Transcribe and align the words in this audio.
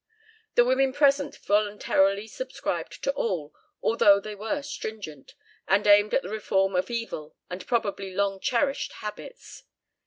The 0.55 0.65
women 0.65 0.93
present 0.93 1.37
voluntarily 1.37 2.25
subscribed 2.27 3.03
to 3.03 3.11
all, 3.11 3.53
although 3.83 4.19
they 4.19 4.33
were 4.33 4.63
stringent, 4.63 5.35
and 5.67 5.85
aimed 5.85 6.15
at 6.15 6.23
the 6.23 6.29
reform 6.29 6.75
of 6.75 6.89
evil 6.89 7.35
and 7.51 7.67
probably 7.67 8.11
long 8.11 8.39
cherished 8.39 8.93
habits. 8.93 9.61